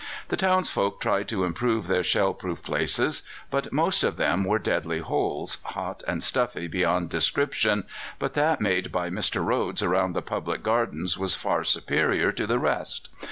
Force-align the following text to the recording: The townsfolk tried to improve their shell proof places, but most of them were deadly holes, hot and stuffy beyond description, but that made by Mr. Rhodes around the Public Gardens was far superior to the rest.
The 0.29 0.35
townsfolk 0.35 0.99
tried 0.99 1.27
to 1.27 1.43
improve 1.43 1.85
their 1.85 2.01
shell 2.03 2.33
proof 2.33 2.63
places, 2.63 3.21
but 3.51 3.71
most 3.71 4.03
of 4.03 4.17
them 4.17 4.43
were 4.45 4.57
deadly 4.57 4.97
holes, 4.97 5.59
hot 5.63 6.01
and 6.07 6.23
stuffy 6.23 6.67
beyond 6.67 7.09
description, 7.11 7.83
but 8.17 8.33
that 8.33 8.59
made 8.59 8.91
by 8.91 9.11
Mr. 9.11 9.45
Rhodes 9.45 9.83
around 9.83 10.13
the 10.13 10.23
Public 10.23 10.63
Gardens 10.63 11.19
was 11.19 11.35
far 11.35 11.63
superior 11.63 12.31
to 12.31 12.47
the 12.47 12.57
rest. 12.57 13.09